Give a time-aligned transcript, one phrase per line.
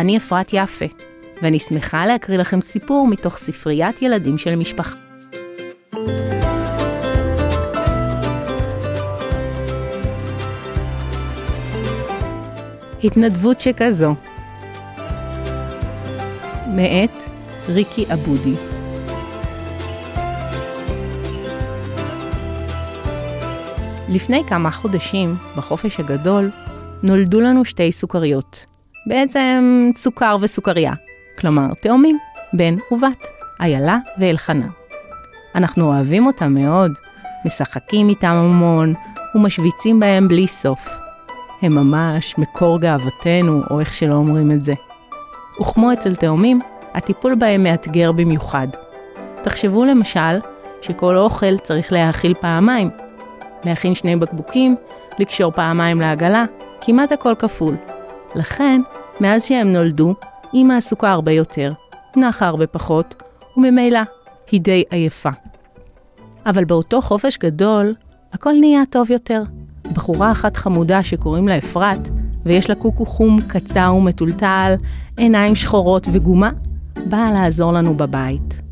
[0.00, 0.84] אני אפרת יפה,
[1.42, 4.96] ואני שמחה להקריא לכם סיפור מתוך ספריית ילדים של משפחה.
[13.04, 14.14] התנדבות שכזו
[16.66, 17.22] מאת
[17.68, 18.54] ריקי אבודי
[24.08, 26.50] לפני כמה חודשים, בחופש הגדול,
[27.02, 28.69] נולדו לנו שתי סוכריות.
[29.06, 30.92] בעצם סוכר וסוכריה,
[31.38, 32.18] כלומר תאומים,
[32.52, 33.28] בן ובת,
[33.60, 34.66] איילה ואלחנה.
[35.54, 36.92] אנחנו אוהבים אותם מאוד,
[37.44, 38.94] משחקים איתם המון
[39.34, 40.88] ומשוויצים בהם בלי סוף.
[41.62, 44.74] הם ממש מקור גאוותנו, או איך שלא אומרים את זה.
[45.60, 46.60] וכמו אצל תאומים,
[46.94, 48.68] הטיפול בהם מאתגר במיוחד.
[49.42, 50.40] תחשבו למשל
[50.82, 52.90] שכל אוכל צריך להאכיל פעמיים.
[53.64, 54.76] להכין שני בקבוקים,
[55.18, 56.44] לקשור פעמיים לעגלה,
[56.80, 57.76] כמעט הכל כפול.
[58.34, 58.80] לכן,
[59.20, 60.14] מאז שהם נולדו,
[60.54, 61.72] אימא עסוקה הרבה יותר,
[62.16, 63.22] נחה הרבה פחות,
[63.56, 64.00] וממילא
[64.50, 65.30] היא די עייפה.
[66.46, 67.94] אבל באותו חופש גדול,
[68.32, 69.42] הכל נהיה טוב יותר.
[69.92, 72.08] בחורה אחת חמודה שקוראים לה אפרת,
[72.44, 74.74] ויש לה קוקו חום קצר ומטולטל,
[75.16, 76.50] עיניים שחורות וגומה,
[77.06, 78.62] באה לעזור לנו בבית.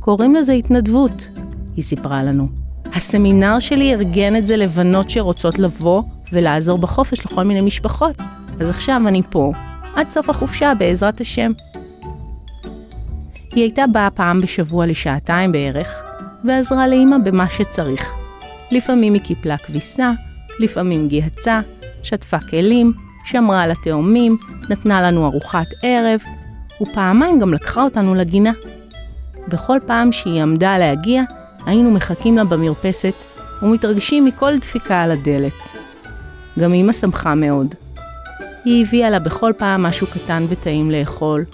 [0.00, 1.28] קוראים לזה התנדבות,
[1.76, 2.48] היא סיפרה לנו.
[2.94, 8.16] הסמינר שלי ארגן את זה לבנות שרוצות לבוא ולעזור בחופש לכל מיני משפחות,
[8.60, 9.52] אז עכשיו אני פה,
[9.94, 11.52] עד סוף החופשה בעזרת השם.
[13.52, 16.04] היא הייתה באה פעם בשבוע לשעתיים בערך,
[16.44, 18.14] ועזרה לאמא במה שצריך.
[18.70, 20.12] לפעמים היא קיפלה כביסה,
[20.58, 21.60] לפעמים גיהצה,
[22.02, 22.92] שטפה כלים,
[23.24, 24.36] שמרה על התאומים,
[24.70, 26.20] נתנה לנו ארוחת ערב,
[26.82, 28.52] ופעמיים גם לקחה אותנו לגינה.
[29.48, 31.22] בכל פעם שהיא עמדה להגיע,
[31.66, 33.14] היינו מחכים לה במרפסת
[33.62, 35.54] ומתרגשים מכל דפיקה על הדלת.
[36.58, 37.74] גם אמא שמחה מאוד.
[38.66, 41.44] היא הביאה לה בכל פעם משהו קטן וטעים לאכול,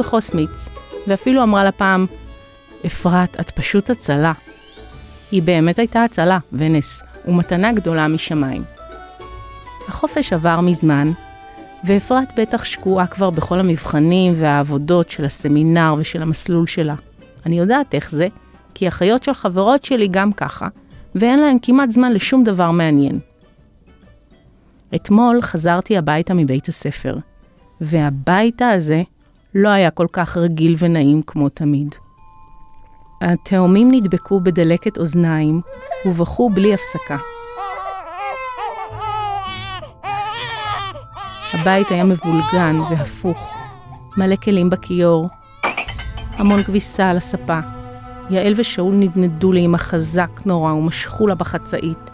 [0.00, 0.68] וכוס מיץ,
[1.06, 2.06] ואפילו אמרה לה פעם,
[2.86, 4.32] אפרת, את פשוט הצלה.
[5.30, 8.62] היא באמת הייתה הצלה, ונס, ומתנה גדולה משמיים.
[9.88, 11.12] החופש עבר מזמן,
[11.84, 16.94] ואפרת בטח שקועה כבר בכל המבחנים והעבודות של הסמינר ושל המסלול שלה.
[17.46, 18.28] אני יודעת איך זה,
[18.74, 20.68] כי אחיות של חברות שלי גם ככה,
[21.14, 23.31] ואין להן כמעט זמן לשום דבר מעניין.
[24.94, 27.16] אתמול חזרתי הביתה מבית הספר,
[27.80, 29.02] והביתה הזה
[29.54, 31.94] לא היה כל כך רגיל ונעים כמו תמיד.
[33.20, 35.60] התאומים נדבקו בדלקת אוזניים
[36.06, 37.16] ובכו בלי הפסקה.
[41.54, 43.50] הבית היה מבולגן והפוך,
[44.16, 45.28] מלא כלים בכיור,
[46.38, 47.60] המון כביסה על הספה.
[48.30, 52.10] יעל ושאול נדנדו לאמא חזק נורא ומשכו לה בחצאית,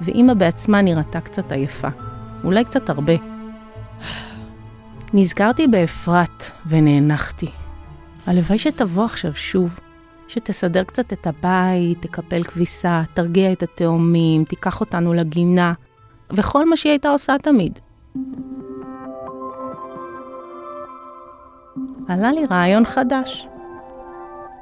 [0.00, 1.88] ואמא בעצמה נראתה קצת עייפה,
[2.44, 3.12] אולי קצת הרבה.
[5.14, 7.46] נזכרתי באפרת ונאנחתי.
[8.26, 9.80] הלוואי שתבוא עכשיו שוב,
[10.28, 15.72] שתסדר קצת את הבית, תקפל כביסה, תרגיע את התאומים, תיקח אותנו לגינה,
[16.30, 17.78] וכל מה שהיא הייתה עושה תמיד.
[22.08, 23.48] עלה לי רעיון חדש.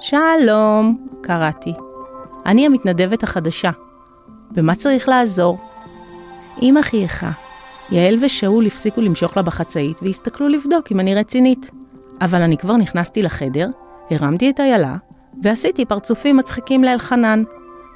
[0.00, 1.74] שלום, קראתי.
[2.46, 3.70] אני המתנדבת החדשה.
[4.50, 5.58] במה צריך לעזור?
[6.62, 7.30] אמא חייכה.
[7.90, 11.70] יעל ושאול הפסיקו למשוך לה בחצאית והסתכלו לבדוק אם אני רצינית.
[12.20, 13.68] אבל אני כבר נכנסתי לחדר,
[14.10, 14.96] הרמתי את איילה,
[15.42, 17.42] ועשיתי פרצופים מצחיקים לאלחנן.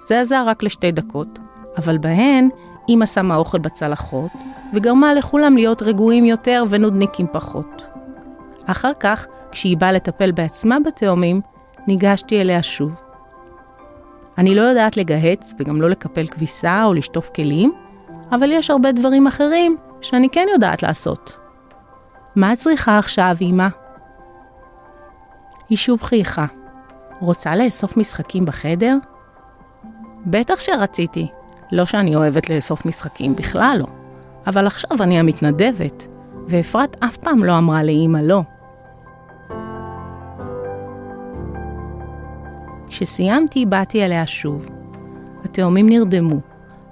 [0.00, 1.38] זה עזר רק לשתי דקות,
[1.78, 2.48] אבל בהן
[2.88, 4.30] אמא שמה אוכל בצלחות,
[4.74, 7.86] וגרמה לכולם להיות רגועים יותר ונודניקים פחות.
[8.66, 11.40] אחר כך, כשהיא באה לטפל בעצמה בתאומים,
[11.88, 13.00] ניגשתי אליה שוב.
[14.38, 17.72] אני לא יודעת לגהץ וגם לא לקפל כביסה או לשטוף כלים,
[18.32, 21.38] אבל יש הרבה דברים אחרים שאני כן יודעת לעשות.
[22.36, 23.68] מה את צריכה עכשיו, אמא?
[25.68, 26.46] היא שוב חייכה.
[27.20, 28.96] רוצה לאסוף משחקים בחדר?
[30.26, 31.28] בטח שרציתי.
[31.72, 33.86] לא שאני אוהבת לאסוף משחקים, בכלל לא.
[34.46, 36.06] אבל עכשיו אני המתנדבת,
[36.48, 38.42] ואפרת אף פעם לא אמרה לאמא לא.
[42.86, 44.68] כשסיימתי, באתי אליה שוב.
[45.44, 46.36] התאומים נרדמו,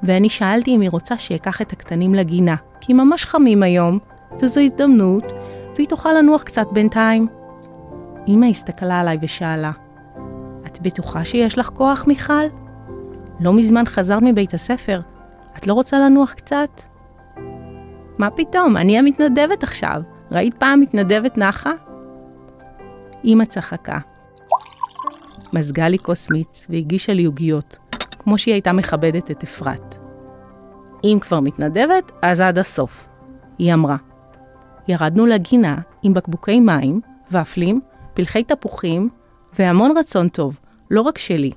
[0.03, 3.99] ואני שאלתי אם היא רוצה שאקח את הקטנים לגינה, כי ממש חמים היום,
[4.41, 5.25] וזו הזדמנות,
[5.75, 7.27] והיא תוכל לנוח קצת בינתיים.
[8.29, 9.71] אמא הסתכלה עליי ושאלה,
[10.67, 12.45] את בטוחה שיש לך כוח, מיכל?
[13.41, 15.01] לא מזמן חזרת מבית הספר,
[15.57, 16.83] את לא רוצה לנוח קצת?
[18.19, 20.03] מה פתאום, אני המתנדבת עכשיו.
[20.31, 21.73] ראית פעם מתנדבת נחה?
[23.25, 23.99] אמא צחקה.
[25.53, 27.79] מזגה לי כוס מיץ והגישה לי עוגיות,
[28.23, 29.97] כמו שהיא הייתה מכבדת את אפרת.
[31.05, 33.09] אם כבר מתנדבת, אז עד הסוף,
[33.59, 33.97] היא אמרה.
[34.89, 37.01] ירדנו לגינה עם בקבוקי מים,
[37.33, 37.81] ופלים,
[38.15, 39.09] פלחי תפוחים
[39.59, 41.51] והמון רצון טוב, לא רק שלי.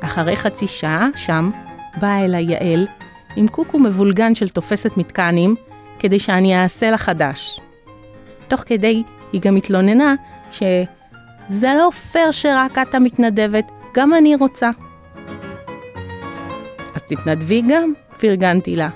[0.00, 1.50] אחרי חצי שעה, שם,
[2.00, 2.86] באה אליי יעל
[3.36, 5.54] עם קוקו מבולגן של תופסת מתקנים,
[5.98, 7.60] כדי שאני אעשה לה חדש.
[8.48, 9.02] תוך כדי,
[9.32, 10.14] היא גם התלוננה
[11.48, 14.70] שזה לא פייר שרק את המתנדבת, גם אני רוצה.
[16.94, 18.88] אז תתנדבי גם, פרגנתי לה.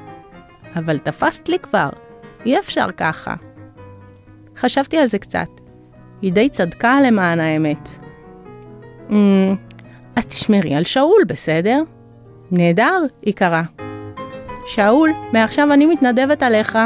[0.76, 1.88] אבל תפסת לי כבר,
[2.46, 3.34] אי אפשר ככה.
[4.56, 5.48] חשבתי על זה קצת.
[6.22, 7.88] היא די צדקה למען האמת.
[9.08, 9.12] Mm,
[10.16, 11.82] אז תשמרי על שאול, בסדר?
[12.50, 13.62] נהדר, היא קראה.
[14.66, 16.78] שאול, מעכשיו אני מתנדבת עליך.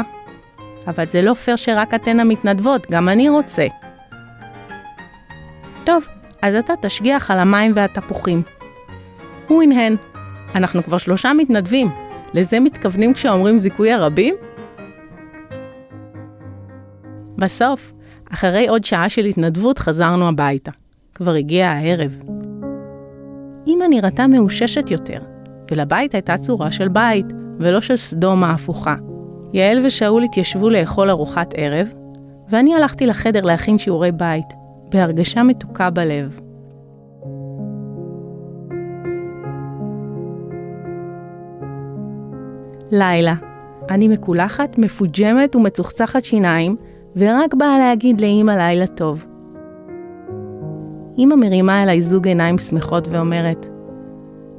[0.87, 3.65] אבל זה לא פייר שרק אתן המתנדבות, גם אני רוצה.
[5.85, 6.07] טוב,
[6.41, 8.41] אז אתה תשגיח על המים והתפוחים.
[9.47, 9.95] הוא הנהן.
[10.55, 11.89] אנחנו כבר שלושה מתנדבים.
[12.33, 14.35] לזה מתכוונים כשאומרים זיכוי הרבים?
[17.37, 17.93] בסוף,
[18.33, 20.71] אחרי עוד שעה של התנדבות, חזרנו הביתה.
[21.15, 22.17] כבר הגיע הערב.
[23.67, 25.17] אמא נראתה מאוששת יותר,
[25.71, 27.25] ולבית הייתה צורה של בית,
[27.59, 28.95] ולא של סדום ההפוכה.
[29.53, 31.93] יעל ושאול התיישבו לאכול ארוחת ערב,
[32.49, 34.64] ואני הלכתי לחדר להכין שיעורי בית,
[34.95, 36.39] בהרגשה מתוקה בלב.
[42.91, 43.33] לילה.
[43.89, 46.75] אני מקולחת, מפוג'מת ומצוחצחת שיניים,
[47.15, 49.25] ורק באה להגיד לאמא לילה טוב.
[51.17, 53.67] אמא מרימה אליי זוג עיניים שמחות ואומרת,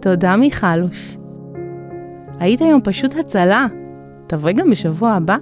[0.00, 1.16] תודה מיכלוש.
[2.38, 3.66] היית היום פשוט הצלה.
[4.26, 5.36] תבואי גם בשבוע הבא.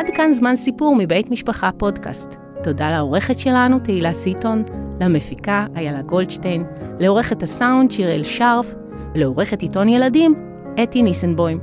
[0.00, 2.34] עד כאן זמן סיפור מבית משפחה פודקאסט.
[2.62, 4.62] תודה לעורכת שלנו, תהילה סיטון,
[5.00, 6.64] למפיקה, איילה גולדשטיין,
[7.00, 8.74] לעורכת הסאונד, שיראל שרף,
[9.14, 10.34] ולעורכת עיתון ילדים,
[10.82, 11.60] אתי ניסנבוים.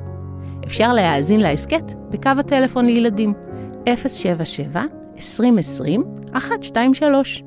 [0.65, 3.33] אפשר להאזין להסכת בקו הטלפון לילדים
[4.07, 4.83] 077
[5.15, 6.03] 2020
[6.33, 7.43] 123